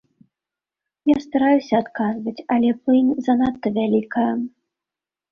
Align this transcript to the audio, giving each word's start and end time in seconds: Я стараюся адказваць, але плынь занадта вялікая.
Я 1.09 1.17
стараюся 1.25 1.73
адказваць, 1.83 2.45
але 2.55 2.71
плынь 2.85 3.11
занадта 3.27 3.67
вялікая. 3.77 4.33